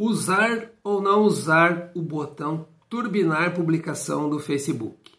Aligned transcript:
Usar 0.00 0.70
ou 0.84 1.02
não 1.02 1.24
usar 1.24 1.90
o 1.92 2.00
botão 2.00 2.68
turbinar 2.88 3.52
publicação 3.52 4.30
do 4.30 4.38
Facebook. 4.38 5.10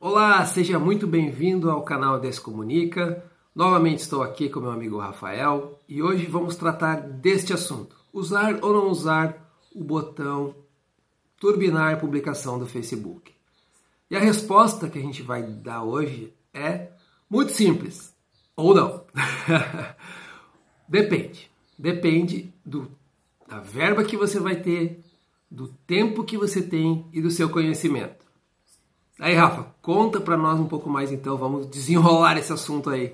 Olá, 0.00 0.44
seja 0.44 0.76
muito 0.80 1.06
bem-vindo 1.06 1.70
ao 1.70 1.84
canal 1.84 2.18
Descomunica. 2.18 3.24
Novamente 3.54 4.00
estou 4.00 4.20
aqui 4.20 4.48
com 4.48 4.58
meu 4.58 4.72
amigo 4.72 4.98
Rafael 4.98 5.78
e 5.88 6.02
hoje 6.02 6.26
vamos 6.26 6.56
tratar 6.56 6.96
deste 6.96 7.52
assunto: 7.52 7.94
usar 8.12 8.58
ou 8.60 8.72
não 8.72 8.88
usar 8.88 9.54
o 9.72 9.84
botão 9.84 10.52
turbinar 11.38 12.00
publicação 12.00 12.58
do 12.58 12.66
Facebook. 12.66 13.32
E 14.10 14.16
a 14.16 14.20
resposta 14.20 14.88
que 14.88 14.98
a 14.98 15.02
gente 15.02 15.22
vai 15.22 15.44
dar 15.44 15.84
hoje 15.84 16.36
é 16.58 16.92
muito 17.30 17.52
simples. 17.52 18.14
Ou 18.56 18.74
não. 18.74 19.04
Depende. 20.88 21.50
Depende 21.78 22.52
do, 22.64 22.90
da 23.46 23.60
verba 23.60 24.02
que 24.04 24.16
você 24.16 24.40
vai 24.40 24.56
ter, 24.56 25.00
do 25.50 25.68
tempo 25.86 26.24
que 26.24 26.36
você 26.36 26.60
tem 26.60 27.06
e 27.12 27.20
do 27.20 27.30
seu 27.30 27.48
conhecimento. 27.48 28.26
Aí, 29.20 29.34
Rafa, 29.34 29.66
conta 29.82 30.20
para 30.20 30.36
nós 30.36 30.58
um 30.60 30.66
pouco 30.66 30.88
mais 30.88 31.10
então, 31.10 31.36
vamos 31.36 31.66
desenrolar 31.68 32.36
esse 32.36 32.52
assunto 32.52 32.90
aí. 32.90 33.12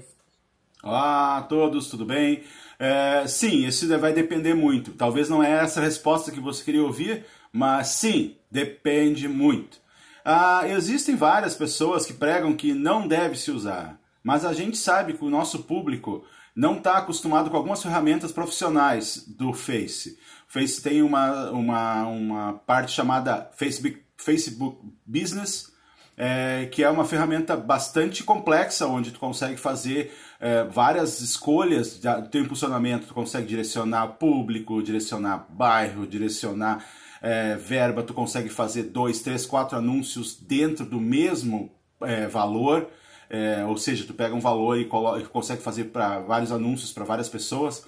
Olá 0.82 1.38
a 1.38 1.42
todos, 1.42 1.88
tudo 1.88 2.04
bem? 2.04 2.42
É, 2.78 3.26
sim, 3.26 3.66
isso 3.66 3.86
vai 3.98 4.12
depender 4.12 4.52
muito. 4.52 4.92
Talvez 4.92 5.28
não 5.28 5.42
é 5.42 5.50
essa 5.50 5.80
a 5.80 5.82
resposta 5.82 6.30
que 6.30 6.40
você 6.40 6.62
queria 6.62 6.82
ouvir, 6.82 7.24
mas 7.52 7.88
sim, 7.88 8.36
depende 8.50 9.26
muito. 9.28 9.78
Ah, 10.24 10.62
existem 10.66 11.14
várias 11.14 11.54
pessoas 11.54 12.06
que 12.06 12.14
pregam 12.14 12.56
que 12.56 12.72
não 12.72 13.06
deve 13.06 13.36
se 13.36 13.50
usar, 13.50 14.00
mas 14.22 14.44
a 14.44 14.54
gente 14.54 14.78
sabe 14.78 15.12
que 15.12 15.24
o 15.24 15.28
nosso 15.28 15.64
público 15.64 16.24
não 16.56 16.78
está 16.78 16.96
acostumado 16.96 17.50
com 17.50 17.56
algumas 17.56 17.82
ferramentas 17.82 18.32
profissionais 18.32 19.22
do 19.26 19.52
Face. 19.52 20.18
O 20.48 20.52
Face 20.52 20.80
tem 20.80 21.02
uma, 21.02 21.50
uma, 21.50 22.06
uma 22.06 22.52
parte 22.54 22.92
chamada 22.92 23.50
Facebook, 23.54 24.02
Facebook 24.16 24.78
Business, 25.04 25.74
é, 26.16 26.66
que 26.72 26.82
é 26.82 26.88
uma 26.88 27.04
ferramenta 27.04 27.54
bastante 27.54 28.22
complexa, 28.22 28.86
onde 28.86 29.10
tu 29.10 29.18
consegue 29.18 29.58
fazer 29.58 30.14
é, 30.40 30.64
várias 30.64 31.20
escolhas 31.20 31.98
do 31.98 32.28
teu 32.28 32.42
impulsionamento, 32.42 33.08
tu 33.08 33.14
consegue 33.14 33.46
direcionar 33.46 34.06
público, 34.12 34.82
direcionar 34.82 35.46
bairro, 35.50 36.06
direcionar 36.06 36.82
é, 37.24 37.56
verba, 37.56 38.02
tu 38.02 38.12
consegue 38.12 38.50
fazer 38.50 38.82
dois, 38.82 39.22
três, 39.22 39.46
quatro 39.46 39.78
anúncios 39.78 40.38
dentro 40.38 40.84
do 40.84 41.00
mesmo 41.00 41.72
é, 42.02 42.26
valor, 42.26 42.86
é, 43.30 43.64
ou 43.64 43.78
seja, 43.78 44.04
tu 44.04 44.12
pega 44.12 44.34
um 44.34 44.40
valor 44.40 44.76
e, 44.76 44.82
e 44.82 45.24
consegue 45.24 45.62
fazer 45.62 45.84
para 45.84 46.18
vários 46.18 46.52
anúncios 46.52 46.92
para 46.92 47.02
várias 47.02 47.28
pessoas. 47.30 47.86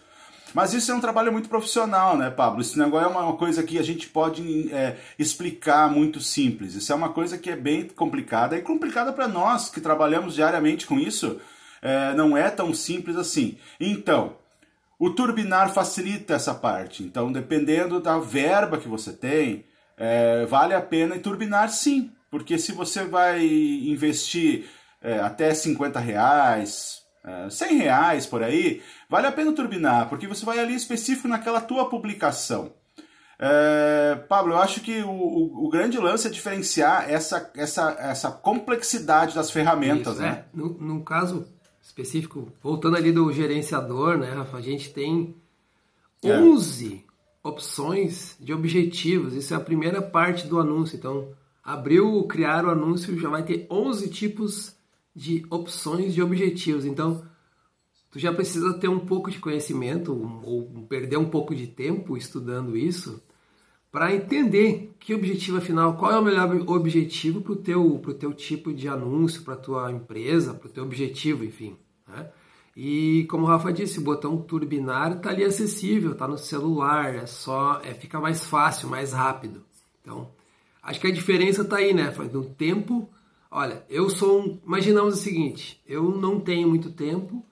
Mas 0.55 0.73
isso 0.73 0.91
é 0.91 0.95
um 0.95 1.03
trabalho 1.03 1.31
muito 1.31 1.51
profissional, 1.51 2.17
né, 2.17 2.31
Pablo? 2.31 2.63
Isso 2.63 2.79
não 2.79 2.99
é 2.99 3.07
uma 3.07 3.35
coisa 3.35 3.63
que 3.63 3.79
a 3.79 3.83
gente 3.83 4.09
pode 4.09 4.73
é, 4.73 4.97
explicar 5.19 5.91
muito 5.91 6.19
simples. 6.19 6.75
Isso 6.75 6.91
é 6.91 6.95
uma 6.95 7.11
coisa 7.11 7.37
que 7.37 7.51
é 7.51 7.57
bem 7.57 7.87
complicada 7.89 8.57
e 8.57 8.63
complicada 8.63 9.13
para 9.13 9.29
nós 9.29 9.69
que 9.69 9.83
trabalhamos 9.83 10.35
diariamente 10.35 10.87
com 10.87 10.99
isso. 10.99 11.39
É, 11.83 12.15
não 12.15 12.35
é 12.35 12.49
tão 12.49 12.73
simples 12.73 13.17
assim. 13.17 13.59
Então, 13.79 14.37
o 14.99 15.11
turbinar 15.11 15.73
facilita 15.73 16.35
essa 16.35 16.55
parte. 16.55 17.03
Então, 17.03 17.31
dependendo 17.31 18.01
da 18.01 18.19
verba 18.19 18.79
que 18.79 18.89
você 18.89 19.13
tem, 19.13 19.65
é, 19.97 20.47
vale 20.47 20.75
a 20.75 20.81
pena 20.81 21.19
turbinar 21.19 21.69
sim. 21.71 22.11
Porque 22.31 22.59
se 22.59 22.73
você 22.73 23.05
vai 23.05 23.47
investir 23.47 24.67
é, 25.03 25.21
até 25.21 25.55
50 25.55 26.01
reais, 26.01 27.03
é, 27.25 27.51
100 27.51 27.77
reais 27.79 28.27
por 28.27 28.43
aí, 28.43 28.83
vale 29.09 29.27
a 29.27 29.33
pena 29.33 29.53
turbinar, 29.53 30.09
porque 30.09 30.27
você 30.27 30.45
vai 30.45 30.59
ali 30.59 30.75
específico 30.75 31.29
naquela 31.29 31.61
tua 31.61 31.89
publicação. 31.89 32.73
É, 33.39 34.15
Pablo, 34.29 34.55
eu 34.55 34.59
acho 34.59 34.81
que 34.81 35.03
o, 35.03 35.11
o, 35.11 35.67
o, 35.67 35.69
grande 35.69 35.99
lance 35.99 36.27
é 36.27 36.31
diferenciar 36.31 37.11
essa, 37.11 37.51
essa, 37.55 37.95
essa 37.99 38.31
complexidade 38.31 39.35
das 39.35 39.51
ferramentas, 39.51 40.15
Isso, 40.15 40.23
né? 40.23 40.45
É. 40.55 40.57
No, 40.57 40.69
no 40.79 41.05
caso, 41.05 41.47
específico, 41.87 42.53
voltando 42.61 42.97
ali 42.97 43.13
do 43.13 43.33
gerenciador, 43.33 44.19
né, 44.19 44.33
Rafa? 44.33 44.57
A 44.57 44.61
gente 44.61 44.93
tem 44.93 45.37
11 46.23 46.97
é. 46.97 47.49
opções 47.49 48.37
de 48.41 48.53
objetivos. 48.53 49.35
Isso 49.35 49.55
é 49.55 49.57
a 49.57 49.61
primeira 49.61 50.03
parte 50.03 50.49
do 50.49 50.59
anúncio. 50.59 50.97
Então, 50.97 51.29
abriu, 51.63 52.25
criar 52.25 52.65
o 52.65 52.71
anúncio, 52.71 53.17
já 53.19 53.29
vai 53.29 53.45
ter 53.45 53.69
11 53.71 54.09
tipos 54.09 54.75
de 55.15 55.47
opções 55.49 56.13
de 56.13 56.21
objetivos. 56.21 56.85
Então, 56.85 57.25
tu 58.11 58.19
já 58.19 58.33
precisa 58.33 58.75
ter 58.75 58.89
um 58.89 58.99
pouco 58.99 59.31
de 59.31 59.39
conhecimento 59.39 60.13
ou 60.45 60.87
perder 60.89 61.19
um 61.19 61.31
pouco 61.31 61.55
de 61.55 61.69
tempo 61.69 62.17
estudando 62.17 62.77
isso 62.77 63.23
para 63.91 64.15
entender 64.15 64.95
que 64.99 65.15
objetivo 65.15 65.59
afinal, 65.59 65.97
qual 65.97 66.13
é 66.13 66.19
o 66.19 66.25
melhor 66.25 66.55
objetivo 66.69 67.41
para 67.41 67.53
o 67.53 67.57
teu, 67.57 68.03
teu 68.19 68.33
tipo 68.33 68.73
de 68.73 68.89
anúncio, 68.89 69.43
para 69.43 69.55
a 69.55 69.59
tua 69.59 69.91
empresa, 69.91 70.53
para 70.53 70.69
o 70.69 70.71
teu 70.71 70.85
objetivo, 70.85 71.45
enfim. 71.45 71.77
Né? 72.07 72.29
E 72.77 73.27
como 73.31 73.45
o 73.45 73.47
Rafa 73.47 73.73
disse, 73.73 73.99
o 73.99 74.03
botão 74.03 74.37
turbinar 74.37 75.13
está 75.13 75.31
ali 75.31 75.43
acessível, 75.43 76.13
está 76.13 76.29
no 76.29 76.37
celular, 76.37 77.15
é 77.15 77.25
só, 77.27 77.81
é, 77.83 77.95
fica 77.95 78.21
mais 78.21 78.45
fácil, 78.47 78.91
mais 78.91 79.15
rápido. 79.15 79.65
Então, 80.03 80.31
acho 80.83 81.01
que 81.01 81.07
a 81.07 81.13
diferença 81.13 81.63
está 81.63 81.77
aí, 81.77 81.95
né? 81.95 82.13
No 82.31 82.45
tempo, 82.45 83.09
olha, 83.51 83.83
eu 83.89 84.11
sou 84.11 84.43
um, 84.43 84.61
imaginamos 84.67 85.15
o 85.15 85.23
seguinte, 85.23 85.83
eu 85.87 86.11
não 86.11 86.39
tenho 86.39 86.69
muito 86.69 86.91
tempo, 86.91 87.43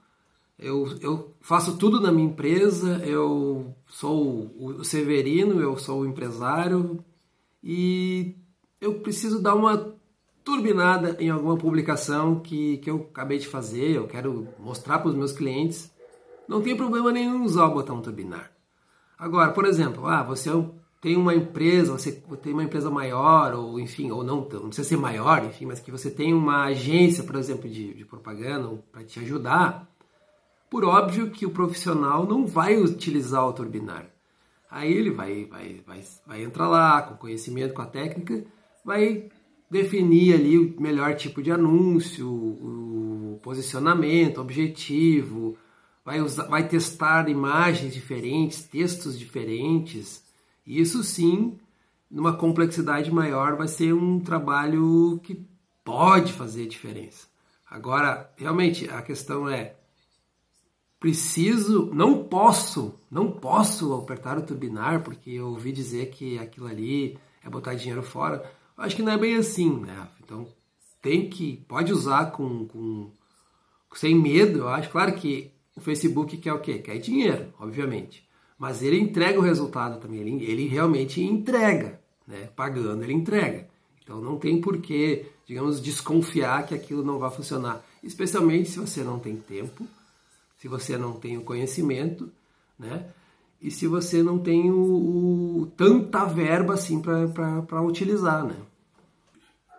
eu, 0.58 0.86
eu 1.00 1.34
faço 1.40 1.76
tudo 1.76 2.00
na 2.00 2.12
minha 2.12 2.28
empresa, 2.28 3.02
eu 3.04 3.74
sou 3.86 4.52
o 4.58 4.84
Severino, 4.84 5.60
eu 5.60 5.76
sou 5.76 6.00
o 6.00 6.06
empresário 6.06 7.04
e 7.62 8.36
eu 8.80 9.00
preciso 9.00 9.42
dar 9.42 9.54
uma 9.54 9.94
turbinada 10.44 11.16
em 11.18 11.30
alguma 11.30 11.56
publicação 11.56 12.38
que, 12.40 12.78
que 12.78 12.90
eu 12.90 13.08
acabei 13.10 13.38
de 13.38 13.48
fazer, 13.48 13.96
eu 13.96 14.06
quero 14.06 14.46
mostrar 14.58 14.98
para 14.98 15.08
os 15.08 15.14
meus 15.14 15.32
clientes, 15.32 15.90
não 16.46 16.60
tem 16.60 16.76
problema 16.76 17.10
nenhum 17.10 17.42
usar 17.42 17.66
o 17.66 17.74
botão 17.74 18.02
turbinar. 18.02 18.52
Agora, 19.18 19.52
por 19.52 19.64
exemplo, 19.64 20.06
ah, 20.06 20.22
você 20.22 20.50
tem 21.00 21.16
uma 21.16 21.34
empresa, 21.34 21.92
você 21.92 22.12
tem 22.12 22.52
uma 22.52 22.64
empresa 22.64 22.90
maior, 22.90 23.54
ou 23.54 23.80
enfim, 23.80 24.10
ou 24.10 24.22
não, 24.22 24.36
não 24.36 24.68
precisa 24.68 24.88
ser 24.88 24.96
maior, 24.98 25.44
enfim, 25.44 25.64
mas 25.66 25.80
que 25.80 25.90
você 25.90 26.10
tem 26.10 26.34
uma 26.34 26.64
agência, 26.64 27.24
por 27.24 27.36
exemplo, 27.36 27.68
de, 27.68 27.94
de 27.94 28.04
propaganda 28.04 28.82
para 28.92 29.02
te 29.02 29.20
ajudar, 29.20 29.90
por 30.70 30.84
óbvio 30.84 31.30
que 31.30 31.46
o 31.46 31.50
profissional 31.50 32.26
não 32.26 32.46
vai 32.46 32.76
utilizar 32.76 33.46
o 33.46 33.52
turbinar. 33.52 34.06
Aí 34.70 34.92
ele 34.92 35.10
vai, 35.10 35.44
vai, 35.44 35.80
vai, 35.86 36.02
vai 36.26 36.42
entrar 36.42 36.68
lá 36.68 37.02
com 37.02 37.16
conhecimento, 37.16 37.74
com 37.74 37.82
a 37.82 37.86
técnica, 37.86 38.44
vai 38.84 39.30
definir 39.70 40.34
ali 40.34 40.58
o 40.58 40.80
melhor 40.80 41.14
tipo 41.14 41.42
de 41.42 41.50
anúncio, 41.50 42.28
o 42.28 43.40
posicionamento, 43.42 44.40
objetivo, 44.40 45.56
vai, 46.04 46.20
usar, 46.20 46.44
vai 46.44 46.66
testar 46.68 47.28
imagens 47.28 47.92
diferentes, 47.92 48.64
textos 48.64 49.18
diferentes. 49.18 50.24
Isso 50.66 51.02
sim, 51.02 51.58
numa 52.10 52.36
complexidade 52.36 53.10
maior, 53.12 53.56
vai 53.56 53.68
ser 53.68 53.92
um 53.92 54.20
trabalho 54.20 55.20
que 55.22 55.44
pode 55.84 56.32
fazer 56.32 56.66
diferença. 56.66 57.26
Agora, 57.70 58.32
realmente, 58.36 58.88
a 58.88 59.02
questão 59.02 59.48
é: 59.48 59.76
preciso, 61.04 61.90
não 61.92 62.24
posso, 62.24 62.94
não 63.10 63.30
posso 63.30 63.92
apertar 63.92 64.38
o 64.38 64.42
turbinar, 64.42 65.02
porque 65.02 65.32
eu 65.32 65.48
ouvi 65.48 65.70
dizer 65.70 66.08
que 66.08 66.38
aquilo 66.38 66.66
ali 66.66 67.18
é 67.44 67.50
botar 67.50 67.74
dinheiro 67.74 68.02
fora. 68.02 68.42
Acho 68.74 68.96
que 68.96 69.02
não 69.02 69.12
é 69.12 69.18
bem 69.18 69.36
assim, 69.36 69.80
né? 69.80 70.08
Então 70.22 70.48
tem 71.02 71.28
que, 71.28 71.58
pode 71.68 71.92
usar 71.92 72.32
com, 72.32 72.66
com 72.68 73.10
sem 73.92 74.14
medo, 74.14 74.60
eu 74.60 74.68
acho. 74.70 74.88
Claro 74.88 75.14
que 75.14 75.52
o 75.76 75.80
Facebook 75.82 76.38
quer 76.38 76.54
o 76.54 76.60
quê? 76.60 76.78
Quer 76.78 76.96
dinheiro, 76.96 77.52
obviamente. 77.60 78.26
Mas 78.58 78.82
ele 78.82 78.98
entrega 78.98 79.38
o 79.38 79.42
resultado 79.42 80.00
também, 80.00 80.20
ele, 80.20 80.42
ele 80.42 80.66
realmente 80.66 81.22
entrega, 81.22 82.00
né? 82.26 82.48
Pagando, 82.56 83.04
ele 83.04 83.12
entrega. 83.12 83.68
Então 84.02 84.22
não 84.22 84.38
tem 84.38 84.58
por 84.58 84.78
que, 84.78 85.26
digamos, 85.44 85.82
desconfiar 85.82 86.66
que 86.66 86.74
aquilo 86.74 87.04
não 87.04 87.18
vai 87.18 87.30
funcionar. 87.30 87.84
Especialmente 88.02 88.70
se 88.70 88.78
você 88.78 89.04
não 89.04 89.18
tem 89.18 89.36
tempo, 89.36 89.86
se 90.64 90.68
você 90.68 90.96
não 90.96 91.12
tem 91.12 91.36
o 91.36 91.42
conhecimento, 91.42 92.32
né? 92.78 93.04
e 93.60 93.70
se 93.70 93.86
você 93.86 94.22
não 94.22 94.38
tem 94.38 94.70
o, 94.70 95.60
o 95.60 95.66
tanta 95.76 96.24
verba 96.24 96.72
assim 96.72 97.02
para 97.02 97.82
utilizar, 97.82 98.46
né? 98.46 98.56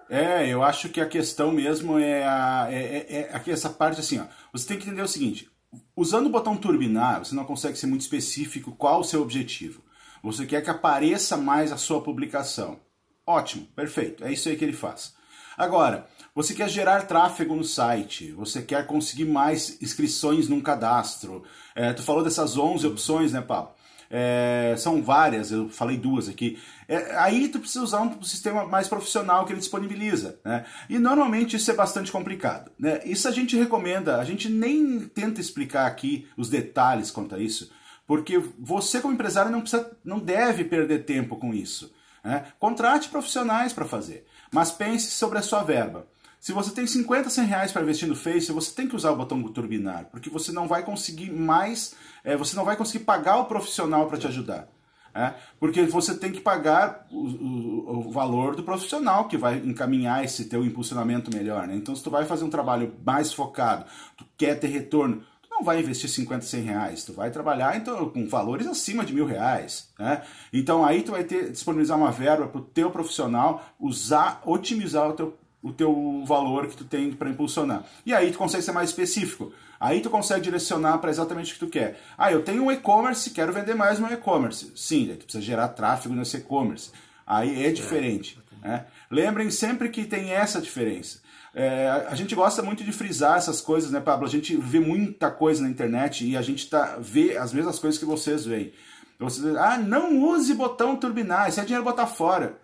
É, 0.07 0.47
eu 0.47 0.61
acho 0.61 0.89
que 0.89 1.01
a 1.01 1.07
questão 1.07 1.51
mesmo 1.51 1.97
é, 1.97 2.23
a, 2.23 2.67
é, 2.69 2.97
é, 3.09 3.31
é 3.33 3.51
essa 3.51 3.67
parte 3.67 3.99
assim, 3.99 4.19
ó. 4.19 4.25
Você 4.53 4.67
tem 4.67 4.77
que 4.77 4.85
entender 4.85 5.01
o 5.01 5.07
seguinte: 5.07 5.49
usando 5.95 6.27
o 6.27 6.31
botão 6.31 6.55
turbinar, 6.55 7.25
você 7.25 7.33
não 7.33 7.45
consegue 7.45 7.79
ser 7.79 7.87
muito 7.87 8.01
específico 8.01 8.75
qual 8.75 8.99
o 8.99 9.03
seu 9.03 9.23
objetivo. 9.23 9.81
Você 10.21 10.45
quer 10.45 10.61
que 10.61 10.69
apareça 10.69 11.35
mais 11.35 11.71
a 11.71 11.77
sua 11.77 11.99
publicação. 11.99 12.79
Ótimo, 13.25 13.65
perfeito. 13.75 14.23
É 14.23 14.31
isso 14.31 14.47
aí 14.49 14.55
que 14.55 14.63
ele 14.63 14.73
faz. 14.73 15.14
Agora, 15.57 16.07
você 16.33 16.53
quer 16.53 16.69
gerar 16.69 17.07
tráfego 17.07 17.55
no 17.55 17.63
site, 17.63 18.31
você 18.33 18.61
quer 18.61 18.85
conseguir 18.85 19.25
mais 19.25 19.81
inscrições 19.81 20.49
num 20.49 20.59
cadastro. 20.59 21.43
É, 21.73 21.93
tu 21.93 22.03
falou 22.03 22.23
dessas 22.23 22.57
11 22.57 22.85
opções, 22.87 23.31
né, 23.31 23.41
Pablo? 23.41 23.73
É, 24.09 24.75
são 24.77 25.01
várias, 25.01 25.51
eu 25.51 25.69
falei 25.69 25.97
duas 25.97 26.29
aqui. 26.29 26.59
É, 26.87 27.15
aí 27.17 27.47
tu 27.47 27.59
precisa 27.59 27.83
usar 27.83 28.01
um 28.01 28.21
sistema 28.21 28.65
mais 28.65 28.87
profissional 28.87 29.45
que 29.45 29.53
ele 29.53 29.59
disponibiliza. 29.59 30.39
Né? 30.43 30.65
E 30.89 30.99
normalmente 30.99 31.55
isso 31.55 31.71
é 31.71 31.73
bastante 31.73 32.11
complicado. 32.11 32.71
Né? 32.77 33.01
Isso 33.05 33.27
a 33.27 33.31
gente 33.31 33.57
recomenda, 33.57 34.17
a 34.17 34.23
gente 34.25 34.49
nem 34.49 34.99
tenta 34.99 35.41
explicar 35.41 35.87
aqui 35.87 36.27
os 36.37 36.49
detalhes 36.49 37.11
quanto 37.11 37.35
a 37.35 37.39
isso, 37.39 37.71
porque 38.05 38.41
você 38.59 39.01
como 39.01 39.13
empresário 39.13 39.51
não, 39.51 39.61
precisa, 39.61 39.91
não 40.03 40.19
deve 40.19 40.63
perder 40.63 41.05
tempo 41.05 41.37
com 41.37 41.53
isso. 41.53 41.93
Né? 42.25 42.43
Contrate 42.59 43.07
profissionais 43.07 43.71
para 43.71 43.85
fazer, 43.85 44.25
mas 44.51 44.71
pense 44.71 45.11
sobre 45.11 45.37
a 45.37 45.43
sua 45.43 45.61
verba. 45.61 46.07
Se 46.39 46.51
você 46.51 46.71
tem 46.71 46.85
50, 46.85 47.29
100 47.29 47.45
reais 47.45 47.71
para 47.71 47.83
investir 47.83 48.07
no 48.07 48.15
Face, 48.15 48.51
você 48.51 48.73
tem 48.73 48.87
que 48.87 48.95
usar 48.95 49.11
o 49.11 49.15
botão 49.15 49.41
turbinar, 49.43 50.05
porque 50.11 50.29
você 50.29 50.51
não 50.51 50.67
vai 50.67 50.83
conseguir 50.83 51.31
mais, 51.31 51.95
é, 52.23 52.35
você 52.35 52.55
não 52.55 52.65
vai 52.65 52.75
conseguir 52.75 53.03
pagar 53.03 53.37
o 53.37 53.45
profissional 53.45 54.07
para 54.07 54.17
te 54.17 54.27
ajudar. 54.27 54.67
É, 55.13 55.33
porque 55.57 55.83
você 55.83 56.13
tem 56.13 56.29
que 56.29 56.41
pagar 56.41 57.07
o, 57.09 57.25
o, 57.25 57.99
o, 57.99 58.11
valor 58.11 58.53
do 58.53 58.63
profissional 58.63 59.29
que 59.29 59.37
vai 59.37 59.59
encaminhar 59.59 60.25
esse 60.25 60.43
teu 60.43 60.65
impulsionamento 60.65 61.33
melhor. 61.33 61.65
Né? 61.67 61.75
Então, 61.75 61.95
se 61.95 62.03
tu 62.03 62.09
vai 62.09 62.25
fazer 62.25 62.43
um 62.43 62.49
trabalho 62.49 62.93
mais 63.05 63.31
focado, 63.31 63.85
tu 64.17 64.25
quer 64.37 64.59
ter 64.59 64.67
retorno, 64.67 65.23
não 65.55 65.63
vai 65.63 65.79
investir 65.79 66.09
50, 66.09 66.45
100 66.45 66.61
reais, 66.63 67.03
tu 67.05 67.13
vai 67.13 67.31
trabalhar 67.31 67.77
então, 67.77 68.09
com 68.09 68.27
valores 68.27 68.67
acima 68.67 69.05
de 69.05 69.13
mil 69.13 69.25
reais. 69.25 69.89
Né? 69.97 70.21
Então, 70.51 70.83
aí 70.83 71.01
tu 71.01 71.11
vai 71.11 71.23
ter 71.23 71.49
disponibilizar 71.51 71.97
uma 71.97 72.11
verba 72.11 72.47
para 72.47 72.59
o 72.59 72.63
teu 72.63 72.91
profissional 72.91 73.65
usar, 73.79 74.41
otimizar 74.45 75.09
o 75.09 75.13
teu 75.13 75.37
o 75.63 75.73
teu 75.73 76.23
valor 76.27 76.67
que 76.67 76.77
tu 76.77 76.85
tem 76.85 77.11
para 77.11 77.27
impulsionar. 77.27 77.83
E 78.05 78.13
aí 78.13 78.31
tu 78.31 78.37
consegue 78.37 78.61
ser 78.61 78.71
mais 78.71 78.91
específico. 78.91 79.51
Aí 79.79 79.99
tu 79.99 80.11
consegue 80.11 80.41
direcionar 80.41 80.99
para 80.99 81.09
exatamente 81.09 81.51
o 81.51 81.53
que 81.55 81.59
tu 81.59 81.67
quer. 81.67 81.99
Ah, 82.15 82.31
eu 82.31 82.43
tenho 82.43 82.65
um 82.65 82.71
e-commerce, 82.71 83.31
quero 83.31 83.51
vender 83.51 83.73
mais 83.73 83.99
meu 83.99 84.13
e-commerce. 84.13 84.71
Sim, 84.75 85.07
tu 85.17 85.23
precisa 85.23 85.43
gerar 85.43 85.69
tráfego 85.69 86.13
nesse 86.13 86.37
e-commerce. 86.37 86.91
Aí 87.25 87.65
é 87.65 87.71
diferente. 87.71 88.37
Né? 88.61 88.85
Lembrem 89.09 89.49
sempre 89.49 89.89
que 89.89 90.05
tem 90.05 90.31
essa 90.31 90.61
diferença. 90.61 91.19
É, 91.57 91.89
a 92.09 92.13
gente 92.15 92.35
gosta 92.35 92.61
muito 92.61 92.83
de 92.83 92.91
frisar 92.91 93.37
essas 93.37 93.61
coisas, 93.61 93.89
né, 93.89 94.01
Pablo? 94.01 94.27
A 94.27 94.29
gente 94.29 94.57
vê 94.57 94.77
muita 94.77 95.31
coisa 95.31 95.63
na 95.63 95.69
internet 95.69 96.27
e 96.27 96.35
a 96.35 96.41
gente 96.41 96.69
tá, 96.69 96.97
vê 96.99 97.37
as 97.37 97.53
mesmas 97.53 97.79
coisas 97.79 97.97
que 97.97 98.03
vocês 98.03 98.45
veem. 98.45 98.73
Você, 99.17 99.57
ah, 99.57 99.77
não 99.77 100.21
use 100.21 100.53
botão 100.53 100.97
turbinar, 100.97 101.47
isso 101.47 101.61
é 101.61 101.63
dinheiro 101.63 101.85
botar 101.85 102.07
fora. 102.07 102.59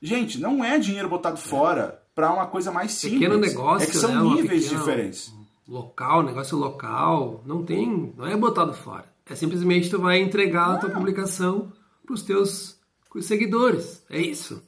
Gente, 0.00 0.40
não 0.40 0.64
é 0.64 0.76
dinheiro 0.76 1.08
botado 1.08 1.36
fora 1.36 2.02
para 2.16 2.32
uma 2.32 2.46
coisa 2.46 2.72
mais 2.72 2.90
simples. 2.90 3.20
Pequeno 3.20 3.38
negócio, 3.38 3.86
é 3.86 3.90
que 3.90 3.96
são 3.96 4.12
né? 4.12 4.34
níveis 4.34 4.68
diferentes. 4.68 5.32
Local, 5.68 6.24
negócio 6.24 6.58
local, 6.58 7.44
não 7.46 7.64
tem, 7.64 8.12
não 8.16 8.26
é 8.26 8.36
botado 8.36 8.74
fora. 8.74 9.04
É 9.30 9.36
simplesmente 9.36 9.88
tu 9.88 10.00
vai 10.00 10.20
entregar 10.20 10.74
a 10.74 10.78
tua 10.78 10.90
publicação 10.90 11.72
para 12.04 12.14
os 12.14 12.22
teus 12.24 12.76
seguidores. 13.20 14.02
É 14.10 14.20
isso. 14.20 14.60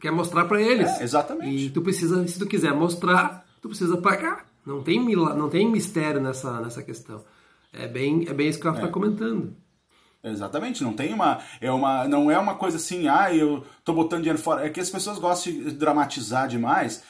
Quer 0.00 0.10
mostrar 0.10 0.46
para 0.46 0.60
eles. 0.60 0.88
É, 0.98 1.02
exatamente. 1.02 1.66
E 1.66 1.70
tu 1.70 1.82
precisa, 1.82 2.26
se 2.26 2.38
tu 2.38 2.46
quiser 2.46 2.72
mostrar, 2.72 3.46
tu 3.60 3.68
precisa 3.68 3.96
pagar. 3.98 4.46
Não 4.64 4.82
tem, 4.82 5.00
não 5.14 5.48
tem 5.48 5.70
mistério 5.70 6.20
nessa, 6.20 6.60
nessa 6.60 6.82
questão. 6.82 7.24
É 7.72 7.86
bem, 7.86 8.26
é 8.28 8.32
bem 8.32 8.48
isso 8.48 8.58
que 8.58 8.66
o 8.66 8.70
Rafa 8.70 8.80
está 8.80 8.90
é. 8.90 8.92
comentando. 8.92 9.54
Exatamente, 10.22 10.84
não 10.84 10.92
tem 10.92 11.14
uma, 11.14 11.38
é 11.62 11.70
uma, 11.70 12.06
não 12.06 12.30
é 12.30 12.38
uma 12.38 12.54
coisa 12.54 12.76
assim, 12.76 13.08
ah, 13.08 13.34
eu 13.34 13.64
tô 13.82 13.94
botando 13.94 14.20
dinheiro 14.20 14.38
fora. 14.38 14.66
É 14.66 14.68
que 14.68 14.80
as 14.80 14.90
pessoas 14.90 15.18
gostam 15.18 15.50
de 15.50 15.70
dramatizar 15.70 16.46
demais, 16.46 17.02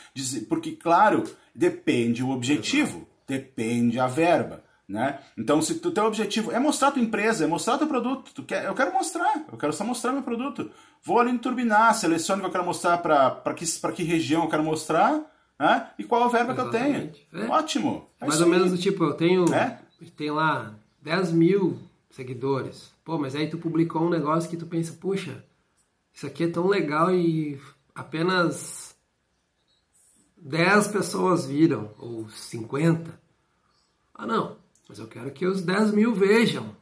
porque 0.49 0.73
claro, 0.73 1.25
depende 1.53 2.23
o 2.23 2.31
objetivo, 2.31 3.09
depende 3.27 3.99
a 3.99 4.07
verba, 4.07 4.63
né? 4.91 5.21
Então, 5.39 5.63
se 5.63 5.75
o 5.75 5.91
teu 5.93 6.05
objetivo 6.05 6.51
é 6.51 6.59
mostrar 6.59 6.89
a 6.89 6.91
tua 6.91 7.03
empresa, 7.03 7.45
é 7.45 7.47
mostrar 7.47 7.79
teu 7.79 7.87
produto, 7.87 8.33
tu 8.35 8.43
quer, 8.43 8.65
eu 8.65 8.75
quero 8.75 8.93
mostrar, 8.93 9.45
eu 9.51 9.57
quero 9.57 9.73
só 9.73 9.85
mostrar 9.85 10.13
meu 10.13 10.23
produto. 10.23 10.69
Vou 11.05 11.21
ali 11.21 11.31
no 11.31 11.39
turbinar, 11.39 11.95
seleciono 11.95 12.41
o 12.41 12.43
que 12.43 12.49
eu 12.49 12.53
quero 12.53 12.65
mostrar 12.65 12.99
para 12.99 13.55
que 13.55 13.65
que 13.95 14.03
região 14.03 14.43
eu 14.43 14.51
quero 14.51 14.65
mostrar, 14.65 15.23
né? 15.57 15.91
E 15.97 16.03
qual 16.03 16.25
a 16.25 16.29
verba 16.29 16.53
Exatamente. 16.53 17.27
que 17.31 17.37
eu 17.37 17.41
tenho. 17.41 17.53
É. 17.53 17.57
Ótimo. 17.57 18.09
É 18.21 18.27
Mais 18.27 18.41
ou 18.41 18.49
menos 18.49 18.73
do 18.73 18.79
tipo, 18.79 19.05
eu 19.05 19.15
tenho, 19.15 19.45
é? 19.55 19.79
tem 20.17 20.31
lá 20.31 20.75
10 21.01 21.33
mil 21.33 21.79
seguidores. 22.11 22.91
Pô, 23.05 23.17
mas 23.17 23.37
aí 23.37 23.49
tu 23.49 23.59
publicou 23.59 24.03
um 24.03 24.11
negócio 24.11 24.51
que 24.51 24.57
tu 24.57 24.67
pensa, 24.67 24.93
puxa, 25.01 25.45
isso 26.13 26.27
aqui 26.27 26.45
é 26.45 26.49
tão 26.49 26.67
legal 26.67 27.15
e 27.15 27.61
apenas 27.95 28.97
10 30.37 30.89
pessoas 30.89 31.47
viram, 31.47 31.93
ou 31.97 32.29
50. 32.29 33.21
Ah, 34.15 34.27
não, 34.27 34.57
mas 34.91 34.99
eu 34.99 35.07
quero 35.07 35.31
que 35.31 35.47
os 35.47 35.63
10 35.63 35.93
mil 35.93 36.13
vejam. 36.13 36.75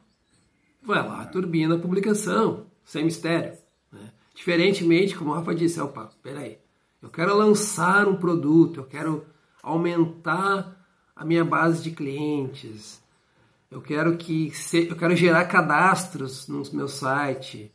Vai 0.81 1.07
lá, 1.07 1.23
turbina 1.27 1.75
a 1.75 1.79
publicação, 1.79 2.65
sem 2.83 3.05
mistério. 3.05 3.53
Né? 3.91 4.11
Diferentemente, 4.33 5.15
como 5.15 5.29
o 5.29 5.33
Rafa 5.35 5.53
disse, 5.53 5.79
opa, 5.79 6.09
peraí, 6.23 6.57
eu 7.03 7.09
quero 7.09 7.35
lançar 7.35 8.07
um 8.07 8.15
produto, 8.15 8.79
eu 8.79 8.83
quero 8.83 9.23
aumentar 9.61 10.83
a 11.15 11.23
minha 11.23 11.45
base 11.45 11.83
de 11.83 11.91
clientes, 11.91 12.99
eu 13.69 13.79
quero 13.79 14.17
que 14.17 14.51
eu 14.73 14.95
quero 14.95 15.15
gerar 15.15 15.45
cadastros 15.45 16.47
no 16.47 16.63
meu 16.73 16.87
site. 16.87 17.71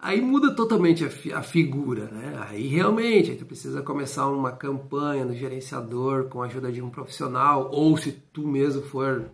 Aí 0.00 0.20
muda 0.20 0.52
totalmente 0.52 1.04
a, 1.04 1.10
fi, 1.10 1.32
a 1.32 1.42
figura, 1.44 2.06
né? 2.06 2.44
Aí 2.48 2.66
realmente 2.66 3.30
aí 3.30 3.36
tu 3.36 3.46
precisa 3.46 3.82
começar 3.82 4.26
uma 4.26 4.50
campanha 4.50 5.24
no 5.24 5.34
gerenciador 5.36 6.24
com 6.24 6.42
a 6.42 6.46
ajuda 6.46 6.72
de 6.72 6.82
um 6.82 6.90
profissional, 6.90 7.70
ou 7.70 7.96
se 7.96 8.10
tu 8.32 8.48
mesmo 8.48 8.82
for 8.82 9.30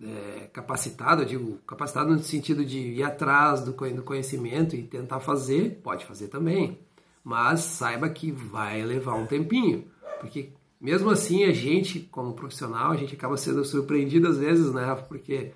é, 0.00 0.48
capacitado, 0.52 1.22
eu 1.22 1.26
digo 1.26 1.58
capacitado 1.66 2.12
no 2.12 2.18
sentido 2.20 2.64
de 2.64 2.78
ir 2.78 3.02
atrás 3.02 3.62
do, 3.62 3.72
conhecimento 3.72 4.76
e 4.76 4.82
tentar 4.82 5.20
fazer, 5.20 5.80
pode 5.82 6.04
fazer 6.04 6.28
também. 6.28 6.78
Mas 7.24 7.60
saiba 7.60 8.08
que 8.08 8.30
vai 8.32 8.82
levar 8.82 9.14
um 9.14 9.26
tempinho, 9.26 9.86
porque 10.20 10.52
mesmo 10.80 11.10
assim, 11.10 11.44
a 11.44 11.52
gente, 11.52 12.00
como 12.00 12.34
profissional, 12.34 12.90
a 12.90 12.96
gente 12.96 13.14
acaba 13.14 13.36
sendo 13.36 13.64
surpreendido 13.64 14.26
às 14.26 14.36
vezes, 14.38 14.72
né? 14.72 14.92
Porque 15.08 15.52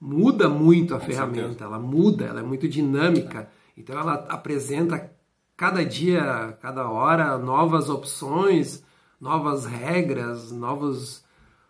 muda 0.00 0.48
muito 0.48 0.96
a 0.96 0.98
Com 0.98 1.06
ferramenta, 1.06 1.42
certeza. 1.42 1.64
ela 1.64 1.78
muda, 1.78 2.24
ela 2.24 2.40
é 2.40 2.42
muito 2.42 2.68
dinâmica. 2.68 3.48
Então, 3.76 3.96
ela 3.96 4.14
apresenta 4.28 5.12
cada 5.56 5.84
dia, 5.84 6.58
cada 6.60 6.90
hora, 6.90 7.38
novas 7.38 7.88
opções, 7.88 8.84
novas 9.20 9.64
regras, 9.64 10.50
novos, 10.50 11.23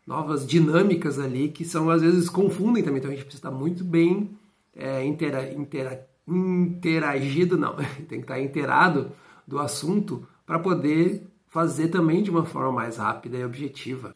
novas 0.06 0.46
dinâmicas 0.46 1.18
ali 1.18 1.48
que 1.48 1.64
são 1.64 1.90
às 1.90 2.02
vezes 2.02 2.28
confundem 2.28 2.82
também. 2.82 2.98
Então, 2.98 3.10
a 3.10 3.14
gente 3.14 3.24
precisa 3.24 3.48
estar 3.48 3.50
muito 3.50 3.84
bem 3.84 4.36
é, 4.76 5.04
intera, 5.04 5.52
intera, 5.52 6.08
interagido, 6.26 7.56
não, 7.56 7.76
tem 8.08 8.18
que 8.18 8.24
estar 8.24 8.40
inteirado 8.40 9.12
do 9.46 9.58
assunto 9.58 10.26
para 10.46 10.58
poder 10.58 11.26
fazer 11.48 11.88
também 11.88 12.22
de 12.22 12.30
uma 12.30 12.44
forma 12.44 12.72
mais 12.72 12.96
rápida 12.96 13.38
e 13.38 13.44
objetiva. 13.44 14.14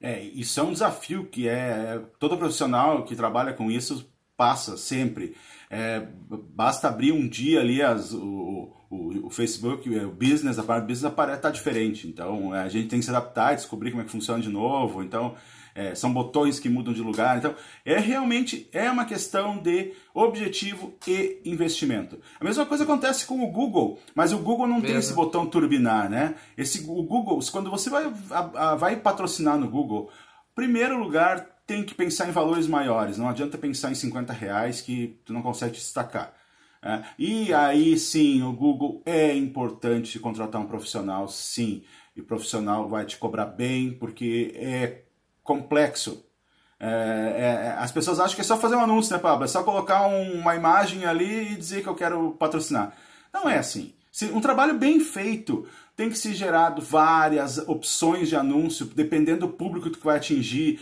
É, 0.00 0.22
isso 0.22 0.60
é 0.60 0.62
um 0.62 0.72
desafio 0.72 1.26
que 1.26 1.48
é 1.48 2.00
todo 2.18 2.36
profissional 2.36 3.04
que 3.04 3.16
trabalha 3.16 3.52
com 3.52 3.70
isso 3.70 4.08
passa 4.36 4.76
sempre. 4.76 5.34
É, 5.70 6.06
basta 6.54 6.88
abrir 6.88 7.12
um 7.12 7.26
dia 7.26 7.60
ali 7.60 7.82
as, 7.82 8.12
o, 8.12 8.75
o, 8.90 9.26
o, 9.26 9.30
Facebook, 9.30 9.88
o 9.88 10.10
business, 10.10 10.58
a 10.58 10.62
parte 10.62 10.86
business 10.86 11.12
está 11.34 11.50
diferente. 11.50 12.06
Então 12.06 12.52
a 12.52 12.68
gente 12.68 12.88
tem 12.88 12.98
que 12.98 13.04
se 13.04 13.10
adaptar, 13.10 13.54
descobrir 13.54 13.90
como 13.90 14.02
é 14.02 14.04
que 14.04 14.10
funciona 14.10 14.40
de 14.40 14.48
novo. 14.48 15.02
Então 15.02 15.34
é, 15.76 15.94
são 15.94 16.12
botões 16.12 16.58
que 16.58 16.70
mudam 16.70 16.94
de 16.94 17.02
lugar. 17.02 17.36
Então, 17.36 17.54
é 17.84 17.98
realmente 17.98 18.68
é 18.72 18.90
uma 18.90 19.04
questão 19.04 19.58
de 19.58 19.92
objetivo 20.14 20.96
e 21.06 21.38
investimento. 21.44 22.18
A 22.40 22.44
mesma 22.44 22.64
coisa 22.64 22.84
acontece 22.84 23.26
com 23.26 23.44
o 23.44 23.50
Google, 23.52 24.00
mas 24.14 24.32
o 24.32 24.38
Google 24.38 24.66
não 24.66 24.76
Mesmo. 24.76 24.88
tem 24.88 24.96
esse 24.96 25.12
botão 25.12 25.46
turbinar, 25.46 26.08
né? 26.08 26.34
Esse, 26.56 26.80
o 26.88 27.02
Google, 27.02 27.38
quando 27.52 27.70
você 27.70 27.90
vai, 27.90 28.10
a, 28.30 28.70
a, 28.70 28.74
vai 28.74 28.96
patrocinar 28.96 29.58
no 29.58 29.68
Google, 29.68 30.10
primeiro 30.54 30.98
lugar 30.98 31.46
tem 31.66 31.84
que 31.84 31.94
pensar 31.94 32.26
em 32.26 32.32
valores 32.32 32.66
maiores. 32.66 33.18
Não 33.18 33.28
adianta 33.28 33.58
pensar 33.58 33.90
em 33.90 33.94
50 33.94 34.32
reais 34.32 34.80
que 34.80 35.20
tu 35.26 35.32
não 35.34 35.42
consegue 35.42 35.74
destacar. 35.74 36.32
É, 36.86 37.02
e 37.18 37.52
aí 37.52 37.98
sim, 37.98 38.42
o 38.42 38.52
Google 38.52 39.02
é 39.04 39.34
importante 39.34 40.20
contratar 40.20 40.60
um 40.60 40.66
profissional, 40.66 41.26
sim. 41.26 41.82
E 42.14 42.20
o 42.20 42.24
profissional 42.24 42.88
vai 42.88 43.04
te 43.04 43.18
cobrar 43.18 43.46
bem, 43.46 43.92
porque 43.92 44.54
é 44.54 45.02
complexo. 45.42 46.24
É, 46.78 46.86
é, 46.86 47.74
as 47.78 47.90
pessoas 47.90 48.20
acham 48.20 48.36
que 48.36 48.40
é 48.40 48.44
só 48.44 48.56
fazer 48.56 48.76
um 48.76 48.80
anúncio, 48.80 49.12
né, 49.12 49.18
Pablo? 49.18 49.44
É 49.44 49.48
só 49.48 49.64
colocar 49.64 50.06
um, 50.06 50.40
uma 50.40 50.54
imagem 50.54 51.04
ali 51.04 51.52
e 51.52 51.56
dizer 51.56 51.82
que 51.82 51.88
eu 51.88 51.94
quero 51.94 52.32
patrocinar. 52.32 52.92
Não 53.32 53.48
é 53.48 53.58
assim. 53.58 53.92
Um 54.32 54.40
trabalho 54.40 54.78
bem 54.78 55.00
feito 55.00 55.66
tem 55.96 56.10
que 56.10 56.18
ser 56.18 56.34
gerado 56.34 56.82
várias 56.82 57.56
opções 57.56 58.28
de 58.28 58.36
anúncio, 58.36 58.84
dependendo 58.84 59.46
do 59.46 59.48
público 59.48 59.90
que 59.90 59.98
tu 59.98 60.04
vai 60.04 60.18
atingir, 60.18 60.78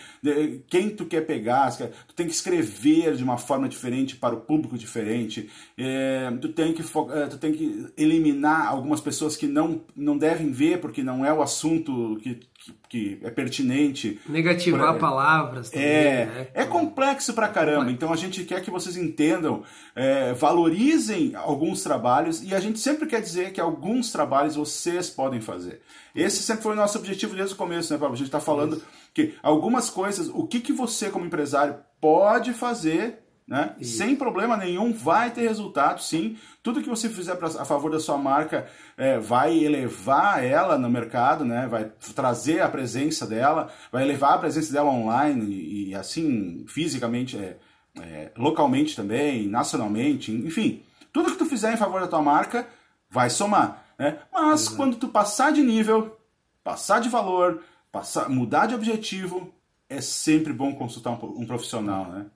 quem 0.69 0.91
tu 0.91 1.07
quer 1.07 1.21
pegar, 1.21 1.71
tu 2.09 2.15
tem 2.15 2.27
que 2.27 2.33
escrever 2.33 3.15
de 3.15 3.23
uma 3.23 3.39
forma 3.39 3.69
diferente 3.69 4.17
para 4.17 4.35
o 4.35 4.41
público 4.41 4.77
diferente, 4.77 5.49
é, 5.79 6.33
tu, 6.41 6.49
tem 6.49 6.73
que, 6.73 6.83
é, 6.83 7.27
tu 7.27 7.39
tem 7.39 7.53
que 7.53 7.87
eliminar 7.97 8.67
algumas 8.67 9.01
pessoas 9.01 9.37
que 9.37 9.47
não, 9.47 9.83
não 9.95 10.19
devem 10.19 10.51
ver 10.51 10.81
porque 10.81 11.03
não 11.03 11.25
é 11.25 11.33
o 11.33 11.41
assunto 11.41 12.19
que, 12.21 12.41
que, 12.65 12.75
que 12.89 13.19
é 13.23 13.31
pertinente. 13.31 14.19
Negativar 14.27 14.93
pra, 14.93 15.01
palavras 15.01 15.71
também, 15.71 15.87
é, 15.87 16.27
né? 16.27 16.49
É 16.55 16.65
complexo 16.65 17.35
pra 17.35 17.49
caramba, 17.49 17.91
então 17.91 18.13
a 18.13 18.17
gente 18.17 18.45
quer 18.45 18.63
que 18.63 18.71
vocês 18.71 18.97
entendam, 18.97 19.63
é, 19.95 20.33
valorizem 20.33 21.35
alguns 21.35 21.83
trabalhos 21.83 22.43
e 22.43 22.55
a 22.55 22.61
gente 22.61 22.79
sempre 22.79 23.07
quer 23.07 23.21
dizer 23.21 23.53
que 23.53 23.61
alguns 23.61 24.11
trabalhos 24.11 24.57
vocês 24.57 25.11
podem 25.11 25.41
fazer. 25.41 25.83
Esse 26.15 26.43
sempre 26.43 26.63
foi 26.63 26.73
o 26.73 26.77
nosso 26.77 26.97
objetivo 26.97 27.35
desde 27.35 27.55
o 27.55 27.59
começo, 27.59 27.93
né, 27.93 27.99
Pablo? 27.99 28.15
A 28.15 28.19
gente 28.19 28.29
está 28.29 28.41
falando 28.41 28.77
Isso. 28.77 28.87
que 29.13 29.35
algumas 29.43 29.91
coisas, 29.91 30.31
o 30.33 30.47
que, 30.47 30.61
que 30.61 30.73
você 30.73 31.11
como 31.11 31.27
empresário 31.27 31.77
pode 32.01 32.53
fazer 32.53 33.24
né? 33.47 33.77
Sem 33.83 34.17
problema 34.17 34.57
nenhum, 34.57 34.91
vai 34.91 35.31
ter 35.31 35.43
resultado, 35.43 36.03
sim. 36.03 36.39
Tudo 36.63 36.83
que 36.83 36.89
você 36.89 37.11
fizer 37.11 37.35
pra, 37.37 37.49
a 37.49 37.65
favor 37.65 37.91
da 37.91 38.01
sua 38.01 38.17
marca 38.17 38.67
é, 38.97 39.19
vai 39.19 39.63
elevar 39.63 40.43
ela 40.43 40.79
no 40.79 40.89
mercado, 40.89 41.45
né? 41.45 41.67
vai 41.67 41.93
trazer 42.15 42.63
a 42.63 42.69
presença 42.71 43.27
dela, 43.27 43.71
vai 43.93 44.03
elevar 44.03 44.35
a 44.35 44.39
presença 44.39 44.73
dela 44.73 44.91
online 44.91 45.45
e, 45.45 45.91
e 45.91 45.95
assim, 45.95 46.65
fisicamente, 46.67 47.37
é, 47.37 47.59
é, 48.01 48.33
localmente 48.37 48.97
também, 48.97 49.47
nacionalmente, 49.47 50.33
enfim. 50.33 50.83
Tudo 51.13 51.31
que 51.31 51.39
tu 51.39 51.45
fizer 51.45 51.75
em 51.75 51.77
favor 51.77 52.01
da 52.01 52.09
tua 52.09 52.23
marca 52.23 52.67
vai 53.11 53.29
somar. 53.29 53.85
Né? 53.99 54.19
Mas 54.33 54.69
uhum. 54.69 54.77
quando 54.77 54.97
tu 54.97 55.09
passar 55.09 55.53
de 55.53 55.63
nível, 55.63 56.19
passar 56.65 56.99
de 56.99 57.11
valor, 57.11 57.63
passar, 57.93 58.31
mudar 58.31 58.67
de 58.67 58.75
objetivo, 58.75 59.53
é 59.89 60.01
sempre 60.01 60.53
bom 60.53 60.75
consultar 60.75 61.11
um, 61.11 61.43
um 61.43 61.47
profissional, 61.47 62.07
né? 62.07 62.27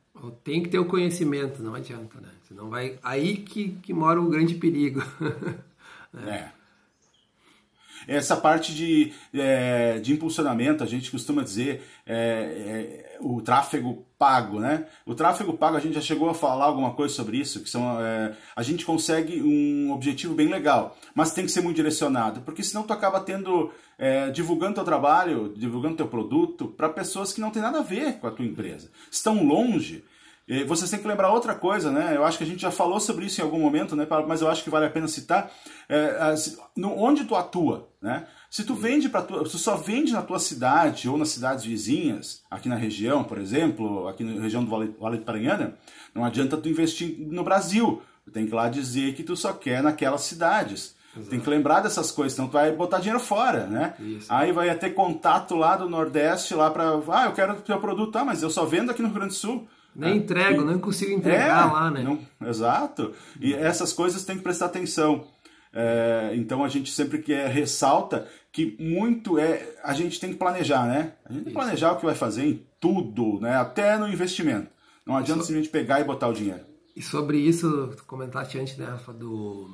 Tem 0.44 0.62
que 0.62 0.68
ter 0.68 0.78
o 0.78 0.84
conhecimento, 0.84 1.62
não 1.62 1.74
adianta, 1.74 2.20
né? 2.20 2.28
Senão 2.46 2.68
vai. 2.68 2.98
Aí 3.02 3.36
que, 3.36 3.70
que 3.82 3.92
mora 3.92 4.20
o 4.20 4.28
grande 4.28 4.54
perigo. 4.54 5.02
é. 6.26 6.57
Essa 8.06 8.36
parte 8.36 8.74
de, 8.74 9.12
é, 9.34 9.98
de 9.98 10.12
impulsionamento, 10.12 10.84
a 10.84 10.86
gente 10.86 11.10
costuma 11.10 11.42
dizer 11.42 11.82
é, 12.06 12.14
é, 12.14 13.16
o 13.20 13.40
tráfego 13.40 14.06
pago, 14.18 14.58
né? 14.58 14.86
O 15.06 15.14
tráfego 15.14 15.52
pago, 15.52 15.76
a 15.76 15.80
gente 15.80 15.94
já 15.94 16.00
chegou 16.00 16.28
a 16.28 16.34
falar 16.34 16.66
alguma 16.66 16.92
coisa 16.92 17.14
sobre 17.14 17.38
isso, 17.38 17.62
que 17.62 17.70
são, 17.70 18.00
é, 18.00 18.34
a 18.54 18.62
gente 18.62 18.84
consegue 18.84 19.40
um 19.42 19.92
objetivo 19.92 20.34
bem 20.34 20.48
legal, 20.48 20.96
mas 21.14 21.32
tem 21.32 21.44
que 21.44 21.52
ser 21.52 21.60
muito 21.60 21.76
direcionado, 21.76 22.40
porque 22.40 22.62
senão 22.62 22.82
tu 22.82 22.92
acaba 22.92 23.20
tendo, 23.20 23.70
é, 23.98 24.30
divulgando 24.30 24.74
teu 24.74 24.84
trabalho, 24.84 25.52
divulgando 25.56 25.96
teu 25.96 26.08
produto 26.08 26.68
para 26.68 26.88
pessoas 26.88 27.32
que 27.32 27.40
não 27.40 27.50
tem 27.50 27.62
nada 27.62 27.78
a 27.78 27.82
ver 27.82 28.14
com 28.18 28.26
a 28.26 28.30
tua 28.30 28.44
empresa. 28.44 28.90
Estão 29.10 29.44
longe, 29.44 30.04
vocês 30.66 30.90
têm 30.90 30.98
que 30.98 31.06
lembrar 31.06 31.30
outra 31.30 31.54
coisa, 31.54 31.90
né? 31.90 32.16
Eu 32.16 32.24
acho 32.24 32.38
que 32.38 32.44
a 32.44 32.46
gente 32.46 32.62
já 32.62 32.70
falou 32.70 32.98
sobre 32.98 33.26
isso 33.26 33.40
em 33.40 33.44
algum 33.44 33.60
momento, 33.60 33.94
né? 33.94 34.06
Mas 34.26 34.40
eu 34.40 34.48
acho 34.48 34.64
que 34.64 34.70
vale 34.70 34.86
a 34.86 34.90
pena 34.90 35.06
citar. 35.06 35.50
É, 35.88 36.34
no, 36.74 36.98
onde 36.98 37.24
tu 37.24 37.34
atua, 37.34 37.88
né? 38.00 38.26
Se 38.50 38.64
tu 38.64 38.74
vende 38.74 39.10
para 39.10 39.22
tu, 39.22 39.44
tu 39.44 39.58
só 39.58 39.76
vende 39.76 40.12
na 40.12 40.22
tua 40.22 40.38
cidade 40.38 41.06
ou 41.06 41.18
nas 41.18 41.28
cidades 41.28 41.64
vizinhas, 41.64 42.42
aqui 42.50 42.66
na 42.66 42.76
região, 42.76 43.22
por 43.22 43.36
exemplo, 43.36 44.08
aqui 44.08 44.24
na 44.24 44.40
região 44.40 44.64
do 44.64 44.70
Vale, 44.70 44.94
vale 44.98 45.18
do 45.18 45.24
Paranhana, 45.24 45.76
não 46.14 46.24
adianta 46.24 46.56
tu 46.56 46.68
investir 46.68 47.18
no 47.18 47.44
Brasil. 47.44 48.02
Tu 48.24 48.30
tem 48.30 48.46
que 48.46 48.52
ir 48.52 48.54
lá 48.54 48.68
dizer 48.68 49.14
que 49.14 49.22
tu 49.22 49.36
só 49.36 49.52
quer 49.52 49.82
naquelas 49.82 50.22
cidades. 50.22 50.96
Exato. 51.14 51.30
Tem 51.30 51.40
que 51.40 51.50
lembrar 51.50 51.80
dessas 51.80 52.10
coisas, 52.10 52.34
senão 52.34 52.48
tu 52.48 52.52
vai 52.52 52.72
botar 52.72 52.98
dinheiro 52.98 53.20
fora, 53.20 53.66
né? 53.66 53.94
Isso. 53.98 54.26
Aí 54.30 54.52
vai 54.52 54.74
ter 54.76 54.90
contato 54.90 55.54
lá 55.54 55.76
do 55.76 55.88
Nordeste, 55.88 56.54
lá 56.54 56.70
para, 56.70 56.90
ah, 57.08 57.24
eu 57.26 57.32
quero 57.32 57.54
o 57.54 57.60
teu 57.60 57.78
produto, 57.78 58.12
tá, 58.12 58.24
mas 58.24 58.42
eu 58.42 58.50
só 58.50 58.64
vendo 58.64 58.90
aqui 58.90 59.02
no 59.02 59.08
Rio 59.08 59.16
Grande 59.16 59.34
do 59.34 59.38
Sul. 59.38 59.68
Nem 59.94 60.18
entrego, 60.18 60.62
e, 60.62 60.64
não 60.64 60.78
consigo 60.78 61.12
entregar 61.12 61.68
é, 61.68 61.72
lá, 61.72 61.90
né? 61.90 62.02
Não, 62.02 62.48
exato. 62.48 63.12
E 63.40 63.52
essas 63.52 63.92
coisas 63.92 64.24
tem 64.24 64.36
que 64.36 64.42
prestar 64.42 64.66
atenção. 64.66 65.26
É, 65.72 66.32
então 66.34 66.64
a 66.64 66.68
gente 66.68 66.90
sempre 66.90 67.18
quer 67.18 67.48
ressalta 67.48 68.26
que 68.50 68.76
muito 68.80 69.38
é 69.38 69.76
a 69.84 69.92
gente 69.92 70.18
tem 70.18 70.30
que 70.30 70.38
planejar, 70.38 70.86
né? 70.86 71.12
A 71.24 71.32
gente 71.32 71.44
tem 71.44 71.52
que 71.52 71.58
planejar 71.58 71.92
o 71.92 71.96
que 71.96 72.06
vai 72.06 72.14
fazer 72.14 72.44
em 72.44 72.66
tudo, 72.80 73.38
né? 73.40 73.56
Até 73.56 73.98
no 73.98 74.08
investimento. 74.08 74.68
Não 75.04 75.16
adianta 75.16 75.40
so... 75.40 75.46
simplesmente 75.46 75.70
pegar 75.70 76.00
e 76.00 76.04
botar 76.04 76.28
o 76.28 76.32
dinheiro. 76.32 76.60
E 76.94 77.02
sobre 77.02 77.38
isso, 77.38 77.92
tu 77.96 78.04
comentaste 78.04 78.58
antes, 78.58 78.76
né, 78.76 78.86
Rafa, 78.86 79.12
do, 79.12 79.70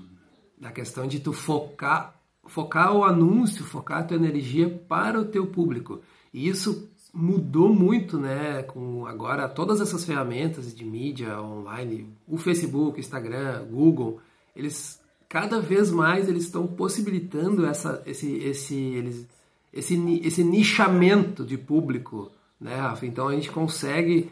da 0.59 0.71
questão 0.71 1.06
de 1.06 1.21
tu 1.21 1.33
focar, 1.33 2.14
focar 2.47 2.94
o 2.94 3.02
anúncio, 3.02 3.64
focar 3.64 4.00
a 4.00 4.02
tua 4.02 4.16
energia 4.16 4.68
para 4.87 5.18
o 5.18 5.25
teu 5.25 5.47
público. 5.47 6.02
E 6.35 6.49
isso 6.49 6.90
mudou 7.14 7.73
muito, 7.73 8.18
né, 8.18 8.64
com 8.64 9.06
agora 9.06 9.49
todas 9.49 9.80
essas 9.80 10.04
ferramentas 10.04 10.75
de 10.75 10.85
mídia 10.85 11.40
online, 11.40 12.09
o 12.26 12.37
Facebook, 12.37 12.99
Instagram, 12.99 13.64
Google, 13.71 14.21
eles 14.56 15.00
cada 15.28 15.61
vez 15.61 15.90
mais 15.90 16.28
eles 16.28 16.44
estão 16.44 16.66
possibilitando 16.66 17.66
essa, 17.66 18.02
esse, 18.06 18.37
esse, 18.38 18.75
eles, 18.75 19.28
esse, 19.73 20.21
esse 20.25 20.44
nichamento 20.44 21.44
de 21.44 21.56
público, 21.56 22.30
né, 22.61 22.76
Rafa? 22.76 23.06
Então 23.06 23.28
a 23.28 23.35
gente 23.35 23.50
consegue 23.50 24.30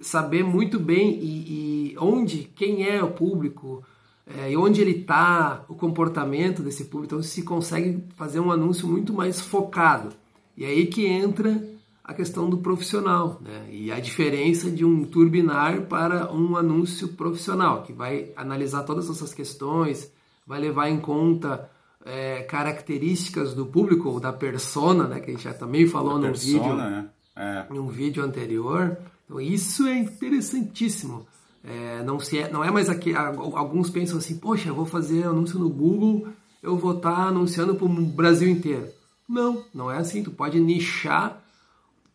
saber 0.00 0.42
muito 0.42 0.78
bem 0.78 1.18
e, 1.20 1.92
e 1.92 1.98
onde, 1.98 2.50
quem 2.56 2.88
é 2.88 3.02
o 3.02 3.12
público, 3.12 3.84
é, 4.26 4.50
e 4.50 4.56
onde 4.56 4.80
ele 4.80 5.02
está, 5.02 5.64
o 5.68 5.74
comportamento 5.74 6.62
desse 6.62 6.86
público. 6.86 7.14
Então 7.14 7.22
se 7.22 7.42
consegue 7.42 8.02
fazer 8.16 8.40
um 8.40 8.50
anúncio 8.50 8.88
muito 8.88 9.12
mais 9.12 9.40
focado. 9.40 10.10
E 10.56 10.64
é 10.64 10.68
aí 10.68 10.86
que 10.86 11.06
entra 11.06 11.62
a 12.06 12.14
questão 12.14 12.48
do 12.48 12.58
profissional 12.58 13.40
né? 13.40 13.66
e 13.68 13.90
a 13.90 13.98
diferença 13.98 14.70
de 14.70 14.84
um 14.84 15.04
turbinar 15.04 15.82
para 15.82 16.32
um 16.32 16.56
anúncio 16.56 17.08
profissional, 17.08 17.82
que 17.82 17.92
vai 17.92 18.30
analisar 18.36 18.84
todas 18.84 19.10
essas 19.10 19.34
questões, 19.34 20.12
vai 20.46 20.60
levar 20.60 20.88
em 20.88 21.00
conta 21.00 21.68
é, 22.04 22.42
características 22.42 23.54
do 23.54 23.66
público 23.66 24.08
ou 24.08 24.20
da 24.20 24.32
persona, 24.32 25.08
né? 25.08 25.18
que 25.18 25.32
a 25.32 25.34
gente 25.34 25.42
já 25.42 25.52
também 25.52 25.84
falou 25.88 26.16
num 26.16 26.32
vídeo, 26.32 26.76
né? 26.76 27.08
é. 27.34 27.66
em 27.68 27.78
um 27.78 27.88
vídeo 27.88 28.22
anterior. 28.22 28.96
Então, 29.24 29.40
isso 29.40 29.84
é 29.88 29.98
interessantíssimo. 29.98 31.26
É, 31.64 32.04
não, 32.04 32.20
se 32.20 32.38
é, 32.38 32.48
não 32.48 32.62
é 32.62 32.70
mais 32.70 32.88
aqui. 32.88 33.12
Alguns 33.16 33.90
pensam 33.90 34.18
assim: 34.18 34.38
poxa, 34.38 34.68
eu 34.68 34.74
vou 34.76 34.86
fazer 34.86 35.24
anúncio 35.24 35.58
no 35.58 35.68
Google, 35.68 36.28
eu 36.62 36.76
vou 36.76 36.92
estar 36.92 37.16
tá 37.16 37.22
anunciando 37.22 37.74
para 37.74 37.84
o 37.84 37.88
Brasil 37.88 38.48
inteiro. 38.48 38.86
Não, 39.28 39.64
não 39.74 39.90
é 39.90 39.98
assim. 39.98 40.22
Tu 40.22 40.30
pode 40.30 40.60
nichar 40.60 41.42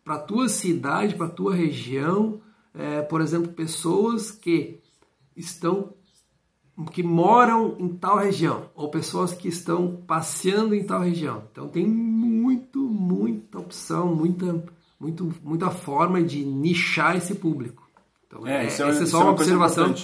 para 0.04 0.14
a 0.14 0.18
tua 0.18 0.48
cidade, 0.48 1.14
para 1.14 1.26
a 1.26 1.30
tua 1.30 1.54
região, 1.54 2.40
é, 2.74 3.02
por 3.02 3.20
exemplo, 3.20 3.52
pessoas 3.52 4.30
que 4.30 4.80
estão 5.36 5.94
que 6.90 7.02
moram 7.02 7.76
em 7.78 7.88
tal 7.88 8.16
região 8.16 8.70
ou 8.74 8.88
pessoas 8.88 9.34
que 9.34 9.46
estão 9.46 10.02
passeando 10.06 10.74
em 10.74 10.84
tal 10.84 11.00
região. 11.00 11.44
Então 11.52 11.68
tem 11.68 11.86
muito, 11.86 12.80
muita 12.80 13.58
opção, 13.58 14.14
muita, 14.14 14.64
muito, 14.98 15.32
muita 15.42 15.70
forma 15.70 16.22
de 16.22 16.44
nichar 16.44 17.14
esse 17.14 17.34
público. 17.34 17.88
Então, 18.26 18.46
é, 18.46 18.64
é, 18.64 18.66
essa 18.66 18.84
é 18.84 19.06
só 19.06 19.18
é 19.18 19.20
uma, 19.20 19.26
uma 19.26 19.32
observação 19.32 19.94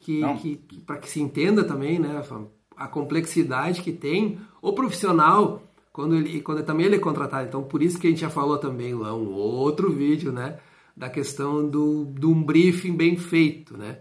que, 0.00 0.20
que, 0.40 0.56
que 0.56 0.80
para 0.80 0.98
que 0.98 1.08
se 1.08 1.20
entenda 1.20 1.62
também, 1.62 1.98
né, 1.98 2.20
a 2.76 2.88
complexidade 2.88 3.80
que 3.80 3.92
tem 3.92 4.38
o 4.60 4.72
profissional 4.72 5.62
quando 5.96 6.14
ele 6.14 6.42
quando 6.42 6.62
também 6.62 6.84
ele 6.84 6.96
é 6.96 6.98
contratado. 6.98 7.48
Então 7.48 7.62
por 7.62 7.82
isso 7.82 7.98
que 7.98 8.06
a 8.06 8.10
gente 8.10 8.20
já 8.20 8.28
falou 8.28 8.58
também 8.58 8.94
lá 8.94 9.16
um 9.16 9.32
outro 9.32 9.90
vídeo, 9.90 10.30
né, 10.30 10.58
da 10.94 11.08
questão 11.08 11.66
do 11.66 12.04
de 12.04 12.26
um 12.26 12.42
briefing 12.42 12.94
bem 12.94 13.16
feito, 13.16 13.78
né? 13.78 14.00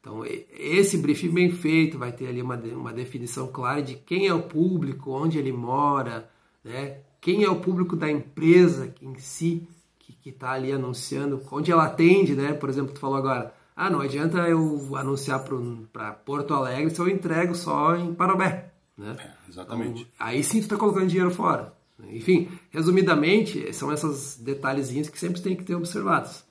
Então 0.00 0.24
esse 0.50 0.98
briefing 0.98 1.30
bem 1.30 1.52
feito 1.52 1.98
vai 1.98 2.10
ter 2.10 2.26
ali 2.26 2.42
uma, 2.42 2.56
uma 2.56 2.92
definição 2.92 3.46
clara 3.46 3.80
de 3.80 3.94
quem 3.94 4.26
é 4.26 4.34
o 4.34 4.42
público, 4.42 5.12
onde 5.12 5.38
ele 5.38 5.52
mora, 5.52 6.28
né? 6.64 6.98
Quem 7.20 7.44
é 7.44 7.48
o 7.48 7.60
público 7.60 7.94
da 7.94 8.10
empresa 8.10 8.92
em 9.00 9.16
si 9.16 9.68
que 9.98 10.30
está 10.30 10.52
ali 10.52 10.72
anunciando, 10.72 11.40
onde 11.52 11.70
ela 11.70 11.84
atende, 11.84 12.34
né? 12.34 12.52
Por 12.52 12.68
exemplo, 12.68 12.92
tu 12.92 12.98
falou 12.98 13.16
agora, 13.16 13.54
ah, 13.76 13.88
não 13.88 14.00
adianta 14.00 14.38
eu 14.48 14.96
anunciar 14.96 15.44
para 15.92 16.12
Porto 16.12 16.54
Alegre 16.54 16.90
se 16.90 17.00
eu 17.00 17.08
entrego 17.08 17.54
só 17.54 17.94
em 17.94 18.12
Parobé. 18.14 18.72
Né? 18.96 19.16
É, 19.18 19.50
exatamente. 19.50 20.02
Então, 20.02 20.26
aí 20.26 20.42
sim 20.42 20.58
tu 20.58 20.64
está 20.64 20.76
colocando 20.76 21.06
dinheiro 21.06 21.30
fora. 21.30 21.74
Enfim, 22.10 22.48
resumidamente, 22.70 23.72
são 23.72 23.92
esses 23.92 24.36
detalhezinhos 24.36 25.08
que 25.08 25.18
sempre 25.18 25.40
tem 25.40 25.56
que 25.56 25.64
ter 25.64 25.74
observados. 25.74 26.44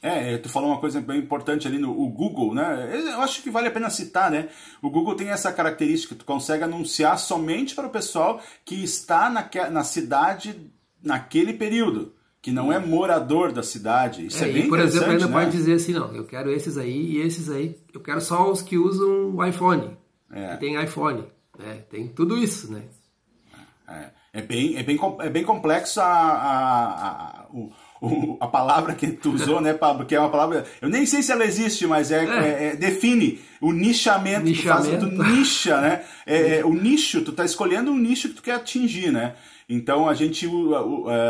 É, 0.00 0.38
tu 0.38 0.48
falou 0.48 0.70
uma 0.70 0.80
coisa 0.80 1.00
bem 1.00 1.18
importante 1.18 1.66
ali 1.66 1.78
no 1.78 1.92
Google, 2.08 2.54
né? 2.54 2.90
Eu 3.12 3.20
acho 3.20 3.42
que 3.42 3.50
vale 3.50 3.66
a 3.66 3.70
pena 3.70 3.90
citar, 3.90 4.30
né? 4.30 4.48
O 4.80 4.90
Google 4.90 5.16
tem 5.16 5.28
essa 5.28 5.52
característica, 5.52 6.14
tu 6.14 6.24
consegue 6.24 6.62
anunciar 6.62 7.18
somente 7.18 7.74
para 7.74 7.88
o 7.88 7.90
pessoal 7.90 8.40
que 8.64 8.82
está 8.82 9.28
na, 9.28 9.48
na 9.70 9.82
cidade 9.82 10.70
naquele 11.02 11.52
período, 11.52 12.12
que 12.40 12.52
não 12.52 12.72
é 12.72 12.78
morador 12.78 13.50
da 13.50 13.62
cidade. 13.62 14.26
Isso 14.26 14.42
é, 14.44 14.48
é 14.48 14.52
bem 14.52 14.66
e, 14.66 14.68
por 14.68 14.78
exemplo, 14.78 15.10
ainda 15.10 15.26
né? 15.26 15.32
pode 15.32 15.50
dizer 15.50 15.74
assim, 15.74 15.92
não, 15.92 16.14
eu 16.14 16.24
quero 16.24 16.50
esses 16.50 16.78
aí 16.78 17.16
e 17.16 17.20
esses 17.20 17.50
aí, 17.50 17.76
eu 17.92 18.00
quero 18.00 18.20
só 18.20 18.48
os 18.50 18.62
que 18.62 18.78
usam 18.78 19.34
o 19.34 19.44
iPhone, 19.44 19.96
é. 20.30 20.52
que 20.52 20.60
tem 20.60 20.80
iPhone. 20.80 21.24
Né? 21.58 21.82
Tem 21.90 22.08
tudo 22.08 22.38
isso, 22.38 22.72
né? 22.72 22.84
É, 23.88 24.10
é, 24.34 24.42
bem, 24.42 24.76
é, 24.76 24.82
bem, 24.82 24.98
é 25.20 25.30
bem 25.30 25.42
complexo 25.42 26.00
a, 26.00 26.04
a, 26.04 27.10
a, 27.10 27.46
o, 27.50 28.36
a 28.38 28.46
palavra 28.46 28.94
que 28.94 29.08
tu 29.08 29.32
usou, 29.32 29.60
né, 29.60 29.74
Pablo? 29.74 30.06
Que 30.06 30.14
é 30.14 30.20
uma 30.20 30.30
palavra. 30.30 30.66
Eu 30.80 30.88
nem 30.88 31.04
sei 31.06 31.22
se 31.22 31.32
ela 31.32 31.44
existe, 31.44 31.86
mas 31.86 32.12
é, 32.12 32.24
é. 32.24 32.28
é, 32.28 32.66
é 32.66 32.76
define 32.76 33.40
o 33.60 33.72
nichamento. 33.72 34.44
nichamento. 34.44 35.10
Tu, 35.10 35.16
faz, 35.16 35.28
tu 35.28 35.36
nicha, 35.36 35.80
né? 35.80 36.04
É, 36.26 36.58
é, 36.58 36.64
o 36.64 36.72
nicho, 36.72 37.22
tu 37.22 37.32
tá 37.32 37.44
escolhendo 37.44 37.90
um 37.90 37.98
nicho 37.98 38.28
que 38.28 38.34
tu 38.34 38.42
quer 38.42 38.54
atingir, 38.54 39.10
né? 39.10 39.34
Então 39.70 40.08
a 40.08 40.14
gente, 40.14 40.48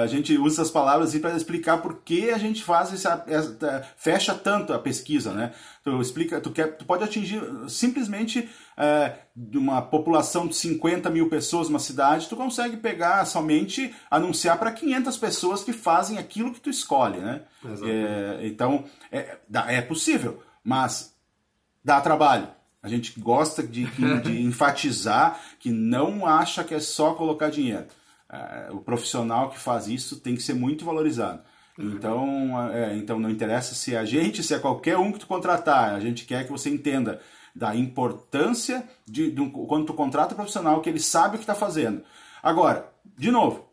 a 0.03 0.07
gente 0.07 0.39
usa 0.39 0.63
essas 0.63 0.71
palavras 0.71 1.13
para 1.19 1.37
explicar 1.37 1.79
por 1.79 2.03
que 2.03 2.31
a 2.31 2.39
gente 2.39 2.63
faz 2.63 2.93
essa, 2.95 3.25
essa, 3.27 3.85
fecha 3.97 4.33
tanto 4.33 4.73
a 4.73 4.79
pesquisa, 4.79 5.33
né? 5.33 5.53
Tu 5.83 6.01
explica, 6.01 6.41
tu 6.41 6.53
quer, 6.53 6.77
tu 6.77 6.85
pode 6.85 7.03
atingir 7.03 7.43
simplesmente 7.69 8.49
é, 8.77 9.13
de 9.35 9.59
uma 9.59 9.83
população 9.83 10.47
de 10.47 10.55
50 10.55 11.11
mil 11.11 11.29
pessoas 11.29 11.69
numa 11.69 11.81
cidade, 11.81 12.29
tu 12.29 12.37
consegue 12.37 12.77
pegar 12.77 13.25
somente 13.25 13.93
anunciar 14.09 14.57
para 14.57 14.71
500 14.71 15.17
pessoas 15.17 15.65
que 15.65 15.73
fazem 15.73 16.17
aquilo 16.17 16.55
que 16.55 16.61
tu 16.61 16.71
escolhe, 16.71 17.19
né? 17.19 17.43
É, 17.83 18.47
então 18.47 18.85
é, 19.11 19.37
é 19.67 19.83
possível, 19.83 20.41
mas 20.63 21.18
dá 21.89 22.01
trabalho. 22.03 22.49
A 22.83 22.89
gente 22.89 23.19
gosta 23.19 23.63
de, 23.63 23.87
de 24.23 24.43
enfatizar 24.45 25.41
que 25.59 25.71
não 25.71 26.27
acha 26.27 26.63
que 26.63 26.75
é 26.75 26.81
só 26.81 27.15
colocar 27.15 27.51
dinheiro. 27.51 27.87
É, 28.31 28.69
o 28.71 28.79
profissional 28.79 29.49
que 29.49 29.59
faz 29.59 29.89
isso 29.89 30.21
tem 30.21 30.35
que 30.35 30.43
ser 30.43 30.53
muito 30.53 30.85
valorizado. 30.85 31.41
Uhum. 31.79 31.93
Então, 31.93 32.71
é, 32.73 32.95
então 32.95 33.19
não 33.19 33.31
interessa 33.31 33.75
se 33.75 33.95
é 33.95 33.99
a 33.99 34.05
gente, 34.05 34.43
se 34.43 34.53
é 34.53 34.59
qualquer 34.59 34.99
um 34.99 35.11
que 35.11 35.21
tu 35.21 35.27
contratar, 35.27 35.95
a 35.95 36.01
gente 36.01 36.27
quer 36.27 36.45
que 36.45 36.53
você 36.53 36.69
entenda 36.69 37.21
da 37.55 37.75
importância 37.75 38.85
de, 39.07 39.31
de 39.31 39.51
quando 39.51 39.87
tu 39.87 39.95
contrata 39.95 40.35
um 40.35 40.37
profissional 40.37 40.83
que 40.83 40.91
ele 40.91 41.01
sabe 41.01 41.37
o 41.37 41.39
que 41.39 41.45
está 41.45 41.55
fazendo. 41.55 42.03
Agora, 42.43 42.93
de 43.17 43.31
novo, 43.31 43.67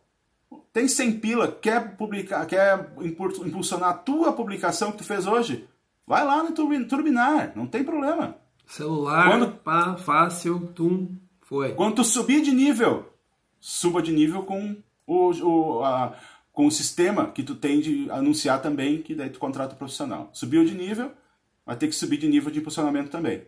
tem 0.72 0.88
100 0.88 1.20
pila, 1.20 1.52
quer 1.52 1.96
publicar, 1.98 2.46
quer 2.46 2.92
impulsionar 3.02 3.90
a 3.90 3.94
tua 3.94 4.32
publicação 4.32 4.92
que 4.92 5.00
tu 5.00 5.04
fez 5.04 5.28
hoje? 5.28 5.68
Vai 6.08 6.24
lá 6.24 6.44
no 6.44 6.52
Turbinar, 6.52 7.54
não 7.56 7.66
tem 7.66 7.84
problema. 7.84 8.38
Celular, 8.68 9.30
quando, 9.30 9.52
pá, 9.52 9.96
fácil, 9.96 10.72
tum, 10.74 11.16
foi. 11.42 11.74
Quando 11.74 11.96
tu 11.96 12.04
subir 12.04 12.42
de 12.42 12.52
nível, 12.52 13.14
suba 13.60 14.02
de 14.02 14.12
nível 14.12 14.44
com 14.44 14.76
o, 15.06 15.32
o, 15.32 15.84
a, 15.84 16.14
com 16.52 16.66
o 16.66 16.72
sistema 16.72 17.28
que 17.28 17.44
tu 17.44 17.56
tem 17.56 17.80
de 17.80 18.10
anunciar 18.10 18.62
também, 18.62 19.02
que 19.02 19.14
daí 19.14 19.30
tu 19.30 19.40
contrata 19.40 19.76
o 19.76 19.78
profissional. 19.78 20.30
Subiu 20.34 20.66
de 20.66 20.74
nível, 20.74 21.12
vai 21.66 21.76
ter 21.76 21.88
que 21.88 21.96
subir 21.96 22.18
de 22.18 22.28
nível 22.28 22.52
de 22.52 22.60
impulsionamento 22.60 23.10
também. 23.10 23.44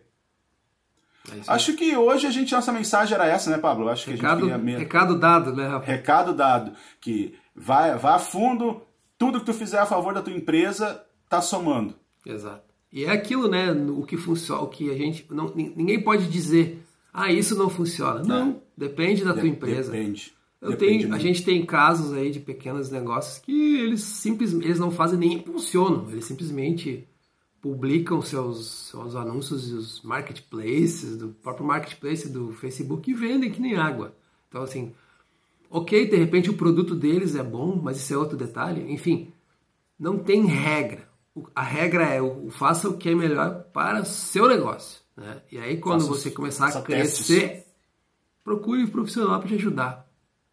É 1.30 1.42
Acho 1.48 1.74
que 1.74 1.96
hoje 1.96 2.26
a 2.26 2.30
gente, 2.30 2.52
nossa 2.52 2.72
mensagem 2.72 3.14
era 3.14 3.26
essa, 3.26 3.50
né, 3.50 3.58
Pablo? 3.58 3.88
Acho 3.88 4.10
recado, 4.10 4.46
que 4.46 4.52
a 4.52 4.56
gente 4.56 4.64
queria... 4.64 4.78
recado 4.78 5.18
dado, 5.18 5.54
né, 5.54 5.66
Rafa? 5.66 5.86
Recado 5.86 6.32
dado. 6.32 6.72
Que 7.00 7.36
vai, 7.54 7.96
vá 7.96 8.14
a 8.14 8.18
fundo, 8.18 8.82
tudo 9.18 9.40
que 9.40 9.46
tu 9.46 9.52
fizer 9.52 9.78
a 9.78 9.86
favor 9.86 10.14
da 10.14 10.22
tua 10.22 10.32
empresa 10.32 11.04
tá 11.28 11.40
somando. 11.42 11.94
Exato. 12.28 12.74
E 12.92 13.04
é 13.04 13.10
aquilo, 13.10 13.48
né, 13.48 13.72
o 13.72 14.02
que 14.02 14.16
funciona, 14.16 14.62
o 14.62 14.68
que 14.68 14.90
a 14.90 14.94
gente. 14.96 15.26
Não, 15.30 15.52
ninguém 15.54 16.00
pode 16.00 16.28
dizer 16.28 16.82
ah, 17.12 17.32
isso 17.32 17.56
não 17.56 17.68
funciona. 17.68 18.22
Não, 18.22 18.62
depende 18.76 19.24
da 19.24 19.34
tua 19.34 19.48
empresa. 19.48 19.90
Depende. 19.90 20.32
Eu 20.60 20.70
depende 20.70 21.04
tenho, 21.04 21.14
a 21.14 21.18
gente 21.18 21.44
tem 21.44 21.64
casos 21.64 22.12
aí 22.12 22.30
de 22.30 22.40
pequenos 22.40 22.90
negócios 22.90 23.38
que 23.38 23.78
eles 23.78 24.02
simplesmente 24.02 24.66
eles 24.66 24.78
não 24.78 24.90
fazem 24.90 25.18
nem 25.18 25.34
impulsionam, 25.34 26.10
eles 26.10 26.24
simplesmente 26.24 27.06
publicam 27.60 28.20
seus, 28.22 28.88
seus 28.90 29.14
anúncios 29.14 29.70
os 29.72 30.02
marketplaces, 30.02 31.16
do 31.16 31.28
próprio 31.28 31.66
marketplace 31.66 32.28
do 32.28 32.52
Facebook 32.52 33.08
e 33.08 33.14
vendem 33.14 33.50
que 33.50 33.60
nem 33.60 33.76
água. 33.76 34.14
Então 34.48 34.62
assim, 34.62 34.92
ok, 35.70 36.08
de 36.08 36.16
repente 36.16 36.50
o 36.50 36.56
produto 36.56 36.94
deles 36.94 37.36
é 37.36 37.42
bom, 37.42 37.80
mas 37.80 37.96
isso 37.96 38.14
é 38.14 38.16
outro 38.16 38.36
detalhe. 38.36 38.92
Enfim, 38.92 39.32
não 39.98 40.18
tem 40.18 40.44
regra. 40.44 41.08
A 41.54 41.62
regra 41.62 42.04
é 42.04 42.20
o 42.20 42.50
faça 42.50 42.88
o 42.88 42.96
que 42.96 43.10
é 43.10 43.14
melhor 43.14 43.64
para 43.72 44.00
o 44.00 44.06
seu 44.06 44.48
negócio. 44.48 45.00
Né? 45.16 45.42
E 45.50 45.58
aí, 45.58 45.78
quando 45.78 46.00
faça, 46.00 46.12
você 46.12 46.30
começar 46.30 46.68
a 46.68 46.82
crescer, 46.82 47.48
testes. 47.48 47.64
procure 48.44 48.84
um 48.84 48.88
profissional 48.88 49.38
para 49.38 49.48
te 49.48 49.54
ajudar. 49.54 50.06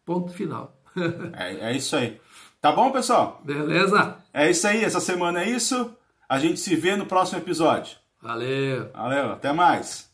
Ponto 0.04 0.32
final. 0.32 0.80
é, 1.36 1.70
é 1.70 1.76
isso 1.76 1.96
aí. 1.96 2.20
Tá 2.60 2.72
bom, 2.72 2.90
pessoal? 2.90 3.40
Beleza? 3.44 4.16
É 4.32 4.50
isso 4.50 4.66
aí. 4.66 4.82
Essa 4.82 5.00
semana 5.00 5.42
é 5.42 5.50
isso. 5.50 5.94
A 6.28 6.38
gente 6.38 6.58
se 6.58 6.74
vê 6.74 6.96
no 6.96 7.06
próximo 7.06 7.38
episódio. 7.38 7.96
Valeu. 8.20 8.90
Valeu. 8.92 9.32
Até 9.32 9.52
mais. 9.52 10.05